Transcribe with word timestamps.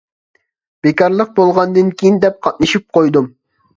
بىكارلىق 0.87 1.29
بولغاندىن 1.41 1.93
كىيىن 2.01 2.17
دەپ 2.25 2.41
قاتنىشىپ 2.49 2.89
قويدۇم. 2.99 3.29